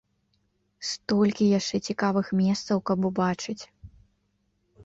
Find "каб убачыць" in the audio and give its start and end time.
2.91-3.59